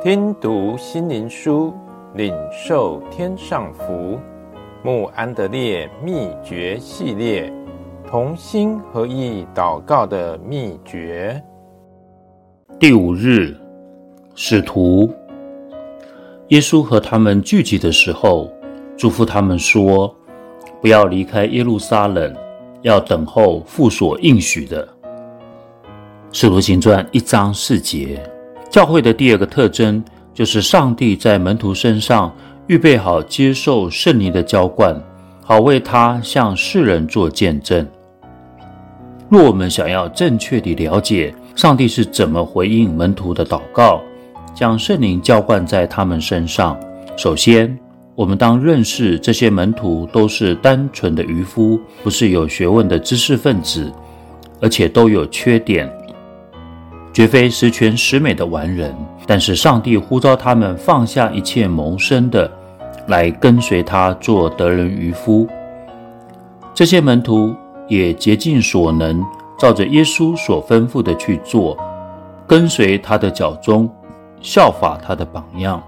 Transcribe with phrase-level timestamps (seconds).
[0.00, 1.74] 听读心灵书，
[2.14, 4.16] 领受天上福。
[4.84, 7.52] 慕安德烈秘诀系列，
[8.06, 11.42] 同心合意祷告的秘诀。
[12.78, 13.56] 第五日，
[14.36, 15.12] 使徒
[16.50, 18.48] 耶稣和他们聚集的时候，
[18.96, 20.14] 嘱咐他们说
[20.80, 22.32] ：“不要离开耶路撒冷，
[22.82, 24.86] 要等候父所应许的。”
[26.30, 28.22] 使徒行传一章四节。
[28.70, 30.02] 教会的第二个特征
[30.34, 32.34] 就是上帝在门徒身上。
[32.68, 34.94] 预备好接受圣灵的浇灌，
[35.42, 37.88] 好为他向世人做见证。
[39.30, 44.02] 若我们想要正确地了解上帝是怎么回应门徒的祷告，
[44.54, 46.78] 将圣灵浇灌在他们身上，
[47.16, 47.74] 首先，
[48.14, 53.90] 我们当认识这些门徒都是单纯的渔夫，不是有学问的知识分子，
[54.60, 55.90] 而且都有缺点，
[57.18, 58.94] 绝非十全十美的完人。
[59.26, 62.48] 但是上帝呼召他们放下一切谋生的。
[63.08, 65.48] 来跟随他做得人渔夫，
[66.72, 67.52] 这些门徒
[67.88, 69.24] 也竭尽所能，
[69.58, 71.76] 照着耶稣所吩咐的去做，
[72.46, 73.90] 跟随他的脚踪，
[74.40, 75.82] 效法他的榜样。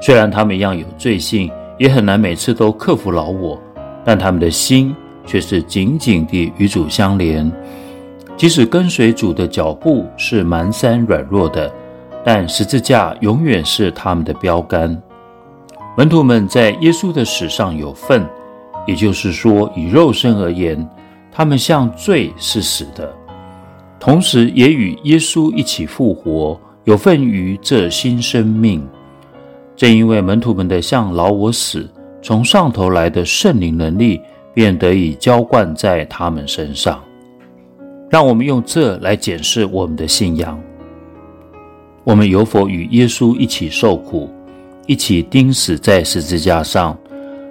[0.00, 3.60] 虽然他们一样有罪性，也很难每次都克服老我，
[4.04, 4.92] 但他们的心
[5.24, 7.48] 却是紧紧地与主相连。
[8.40, 11.70] 即使跟随主的脚步是蹒跚软弱的，
[12.24, 14.98] 但十字架永远是他们的标杆。
[15.94, 18.26] 门徒们在耶稣的死上有份，
[18.86, 20.88] 也就是说，以肉身而言，
[21.30, 23.12] 他们向罪是死的，
[23.98, 28.82] 同时也与耶稣一起复活，有份于这新生命。
[29.76, 31.86] 正因为门徒们的向老我死，
[32.22, 34.18] 从上头来的圣灵能力
[34.54, 36.98] 便得以浇灌在他们身上。
[38.10, 40.60] 让我们用这来检视我们的信仰：
[42.02, 44.28] 我们有否与耶稣一起受苦？
[44.86, 46.98] 一起钉死在十字架上，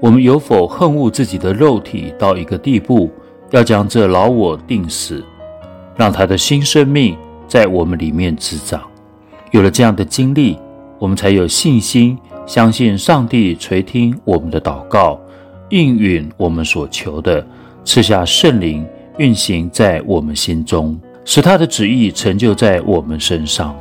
[0.00, 3.08] 我们有否恨恶自己的肉体到一个地步，
[3.52, 5.24] 要将这老我钉死，
[5.96, 8.82] 让他的新生命在我们里面滋长？
[9.52, 10.58] 有了这样的经历，
[10.98, 15.20] 我们才有信心相信上帝垂听我们的祷告，
[15.68, 17.46] 应允我们所求的，
[17.84, 18.84] 赐下圣灵
[19.18, 23.76] 运行在我们心中，使他的旨意成就在我们身上。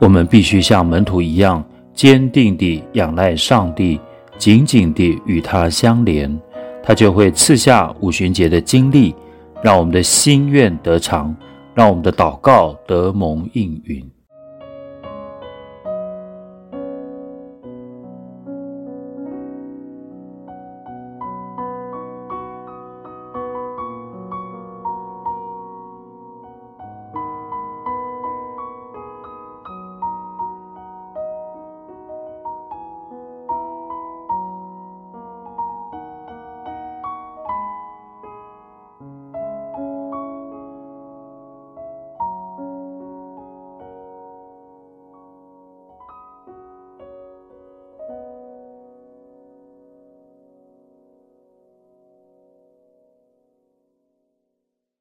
[0.00, 1.64] 我们必须像门徒一样。
[1.94, 4.00] 坚定地仰赖上帝，
[4.36, 6.28] 紧紧地与他相连，
[6.82, 9.14] 他就会赐下五旬节的经历，
[9.62, 11.32] 让我们的心愿得偿，
[11.72, 14.04] 让我们的祷告得蒙应允。